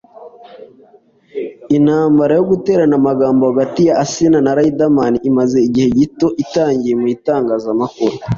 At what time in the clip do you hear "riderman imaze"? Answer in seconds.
4.57-5.57